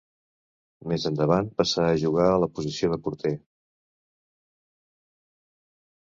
Més 0.91 1.03
endavant 1.09 1.49
passà 1.59 1.83
a 1.89 1.99
jugar 2.03 2.25
a 2.29 2.39
la 2.43 2.49
posició 2.59 2.89
de 2.93 2.97
porter. 3.07 3.33